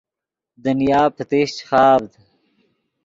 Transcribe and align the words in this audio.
دنیا 0.63 1.01
پتیشچ 1.15 1.57
خاڤد 1.69 2.11